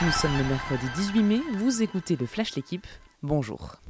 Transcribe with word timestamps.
Nous 0.00 0.12
sommes 0.12 0.38
le 0.38 0.44
mercredi 0.44 0.86
18 0.94 1.22
mai, 1.24 1.40
vous 1.54 1.82
écoutez 1.82 2.14
le 2.14 2.24
Flash 2.24 2.54
L'équipe, 2.54 2.86
bonjour. 3.24 3.80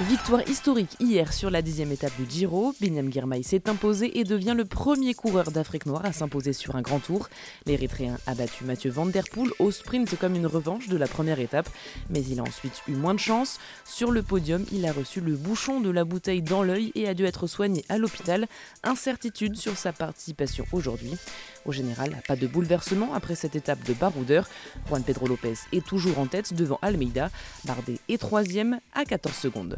Victoire 0.00 0.48
historique 0.48 0.96
hier 1.00 1.32
sur 1.32 1.50
la 1.50 1.60
dixième 1.60 1.90
étape 1.90 2.16
du 2.16 2.30
Giro. 2.30 2.72
Binyam 2.80 3.12
Girmay 3.12 3.42
s'est 3.42 3.68
imposé 3.68 4.20
et 4.20 4.22
devient 4.22 4.54
le 4.56 4.64
premier 4.64 5.12
coureur 5.12 5.50
d'Afrique 5.50 5.86
noire 5.86 6.04
à 6.04 6.12
s'imposer 6.12 6.52
sur 6.52 6.76
un 6.76 6.82
grand 6.82 7.00
tour. 7.00 7.28
L'Érythréen 7.66 8.16
a 8.28 8.36
battu 8.36 8.62
Mathieu 8.62 8.92
Van 8.92 9.06
Der 9.06 9.24
Poel 9.24 9.50
au 9.58 9.72
sprint 9.72 10.16
comme 10.16 10.36
une 10.36 10.46
revanche 10.46 10.86
de 10.86 10.96
la 10.96 11.08
première 11.08 11.40
étape, 11.40 11.68
mais 12.10 12.22
il 12.22 12.38
a 12.38 12.44
ensuite 12.44 12.80
eu 12.86 12.92
moins 12.92 13.12
de 13.12 13.18
chance. 13.18 13.58
Sur 13.84 14.12
le 14.12 14.22
podium, 14.22 14.64
il 14.70 14.86
a 14.86 14.92
reçu 14.92 15.20
le 15.20 15.34
bouchon 15.34 15.80
de 15.80 15.90
la 15.90 16.04
bouteille 16.04 16.42
dans 16.42 16.62
l'œil 16.62 16.92
et 16.94 17.08
a 17.08 17.14
dû 17.14 17.24
être 17.24 17.48
soigné 17.48 17.84
à 17.88 17.98
l'hôpital. 17.98 18.46
Incertitude 18.84 19.56
sur 19.56 19.76
sa 19.76 19.92
participation 19.92 20.64
aujourd'hui. 20.70 21.16
Au 21.64 21.72
général, 21.72 22.22
pas 22.28 22.36
de 22.36 22.46
bouleversement 22.46 23.14
après 23.14 23.34
cette 23.34 23.56
étape 23.56 23.82
de 23.82 23.94
baroudeur. 23.94 24.48
Juan 24.88 25.02
Pedro 25.02 25.26
Lopez 25.26 25.54
est 25.72 25.84
toujours 25.84 26.20
en 26.20 26.26
tête 26.26 26.54
devant 26.54 26.78
Almeida. 26.82 27.30
Bardet 27.64 27.98
est 28.08 28.18
troisième 28.18 28.78
à 28.94 29.04
14 29.04 29.34
secondes. 29.34 29.76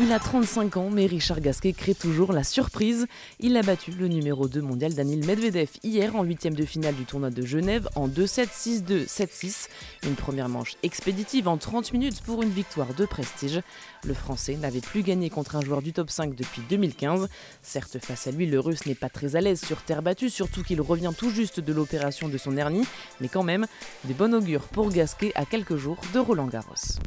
Il 0.00 0.10
a 0.10 0.18
35 0.18 0.76
ans, 0.76 0.90
mais 0.90 1.06
Richard 1.06 1.40
Gasquet 1.40 1.72
crée 1.72 1.94
toujours 1.94 2.32
la 2.32 2.42
surprise. 2.42 3.06
Il 3.38 3.56
a 3.56 3.62
battu 3.62 3.92
le 3.92 4.08
numéro 4.08 4.48
2 4.48 4.60
mondial 4.60 4.92
Daniel 4.92 5.24
Medvedev 5.24 5.70
hier 5.84 6.16
en 6.16 6.24
huitième 6.24 6.54
de 6.54 6.64
finale 6.64 6.96
du 6.96 7.04
tournoi 7.04 7.30
de 7.30 7.46
Genève 7.46 7.88
en 7.94 8.08
2-7, 8.08 8.48
6-2, 8.48 9.06
7-6. 9.06 9.68
Une 10.02 10.16
première 10.16 10.48
manche 10.48 10.74
expéditive 10.82 11.46
en 11.46 11.58
30 11.58 11.92
minutes 11.92 12.22
pour 12.22 12.42
une 12.42 12.50
victoire 12.50 12.92
de 12.92 13.06
prestige. 13.06 13.60
Le 14.04 14.14
Français 14.14 14.56
n'avait 14.56 14.80
plus 14.80 15.04
gagné 15.04 15.30
contre 15.30 15.54
un 15.54 15.60
joueur 15.60 15.80
du 15.80 15.92
top 15.92 16.10
5 16.10 16.34
depuis 16.34 16.62
2015. 16.68 17.28
Certes, 17.62 17.98
face 18.00 18.26
à 18.26 18.32
lui, 18.32 18.46
le 18.46 18.58
Russe 18.58 18.86
n'est 18.86 18.96
pas 18.96 19.08
très 19.08 19.36
à 19.36 19.40
l'aise 19.40 19.60
sur 19.64 19.80
terre 19.82 20.02
battue, 20.02 20.28
surtout 20.28 20.64
qu'il 20.64 20.80
revient 20.80 21.12
tout 21.16 21.30
juste 21.30 21.60
de 21.60 21.72
l'opération 21.72 22.28
de 22.28 22.36
son 22.36 22.56
hernie, 22.56 22.84
mais 23.20 23.28
quand 23.28 23.44
même, 23.44 23.68
des 24.06 24.14
bon 24.14 24.34
augures 24.34 24.64
pour 24.64 24.90
Gasquet 24.90 25.30
à 25.36 25.44
quelques 25.44 25.76
jours 25.76 25.98
de 26.12 26.18
Roland 26.18 26.48
Garros. 26.48 26.98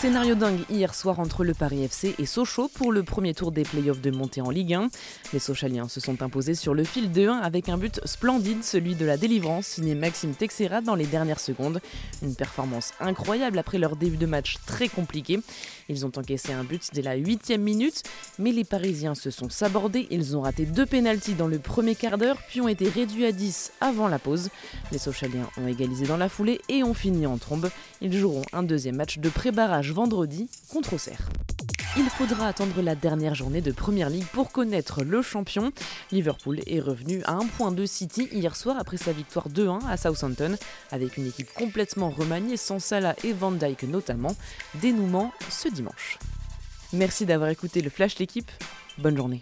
Scénario 0.00 0.36
dingue 0.36 0.60
hier 0.70 0.94
soir 0.94 1.18
entre 1.18 1.42
le 1.42 1.54
Paris 1.54 1.82
FC 1.82 2.14
et 2.20 2.24
Sochaux 2.24 2.68
pour 2.68 2.92
le 2.92 3.02
premier 3.02 3.34
tour 3.34 3.50
des 3.50 3.64
playoffs 3.64 4.00
de 4.00 4.12
montée 4.12 4.40
en 4.40 4.48
Ligue 4.48 4.74
1. 4.74 4.90
Les 5.32 5.40
Sochaliens 5.40 5.88
se 5.88 5.98
sont 5.98 6.22
imposés 6.22 6.54
sur 6.54 6.72
le 6.72 6.84
fil 6.84 7.10
2-1 7.10 7.40
avec 7.40 7.68
un 7.68 7.76
but 7.76 8.00
splendide, 8.04 8.62
celui 8.62 8.94
de 8.94 9.04
la 9.04 9.16
délivrance, 9.16 9.66
signé 9.66 9.96
Maxime 9.96 10.36
Texera 10.36 10.82
dans 10.82 10.94
les 10.94 11.06
dernières 11.06 11.40
secondes. 11.40 11.80
Une 12.22 12.36
performance 12.36 12.92
incroyable 13.00 13.58
après 13.58 13.78
leur 13.78 13.96
début 13.96 14.18
de 14.18 14.26
match 14.26 14.58
très 14.66 14.86
compliqué. 14.86 15.40
Ils 15.88 16.04
ont 16.04 16.12
encaissé 16.16 16.52
un 16.52 16.64
but 16.64 16.82
dès 16.92 17.02
la 17.02 17.14
8 17.14 17.50
minute, 17.58 18.02
mais 18.38 18.52
les 18.52 18.64
Parisiens 18.64 19.14
se 19.14 19.30
sont 19.30 19.48
sabordés. 19.48 20.06
Ils 20.10 20.36
ont 20.36 20.42
raté 20.42 20.66
deux 20.66 20.86
pénalties 20.86 21.34
dans 21.34 21.48
le 21.48 21.58
premier 21.58 21.94
quart 21.94 22.18
d'heure, 22.18 22.36
puis 22.48 22.60
ont 22.60 22.68
été 22.68 22.88
réduits 22.88 23.24
à 23.24 23.32
10 23.32 23.72
avant 23.80 24.08
la 24.08 24.18
pause. 24.18 24.50
Les 24.92 24.98
Sochaliens 24.98 25.48
ont 25.56 25.66
égalisé 25.66 26.06
dans 26.06 26.16
la 26.16 26.28
foulée 26.28 26.60
et 26.68 26.82
ont 26.82 26.94
fini 26.94 27.26
en 27.26 27.38
trombe. 27.38 27.70
Ils 28.00 28.16
joueront 28.16 28.44
un 28.52 28.62
deuxième 28.62 28.96
match 28.96 29.18
de 29.18 29.28
pré-barrage 29.28 29.92
vendredi 29.92 30.48
contre 30.70 30.94
Auxerre. 30.94 31.28
Il 32.00 32.08
faudra 32.10 32.46
attendre 32.46 32.80
la 32.80 32.94
dernière 32.94 33.34
journée 33.34 33.60
de 33.60 33.72
Première 33.72 34.08
Ligue 34.08 34.26
pour 34.26 34.52
connaître 34.52 35.02
le 35.02 35.20
champion. 35.20 35.72
Liverpool 36.12 36.60
est 36.68 36.78
revenu 36.78 37.24
à 37.24 37.32
un 37.32 37.44
point 37.44 37.72
de 37.72 37.84
City 37.86 38.28
hier 38.30 38.54
soir 38.54 38.76
après 38.78 38.96
sa 38.96 39.10
victoire 39.10 39.48
2-1 39.48 39.84
à 39.84 39.96
Southampton, 39.96 40.56
avec 40.92 41.16
une 41.16 41.26
équipe 41.26 41.52
complètement 41.54 42.10
remaniée 42.10 42.56
sans 42.56 42.78
Salah 42.78 43.16
et 43.24 43.32
Van 43.32 43.50
Dyke 43.50 43.82
notamment. 43.82 44.36
Dénouement 44.76 45.32
ce 45.50 45.68
dimanche. 45.68 46.20
Merci 46.92 47.26
d'avoir 47.26 47.50
écouté 47.50 47.82
le 47.82 47.90
Flash 47.90 48.16
l'équipe. 48.20 48.50
Bonne 48.98 49.16
journée. 49.16 49.40